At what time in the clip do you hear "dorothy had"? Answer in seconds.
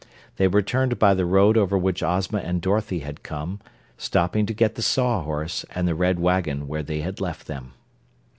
2.59-3.21